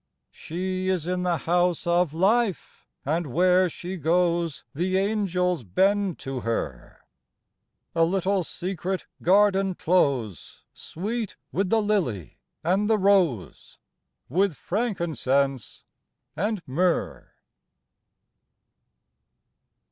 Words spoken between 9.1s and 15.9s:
garden close, Sweet with the lily and the rose, With frankincense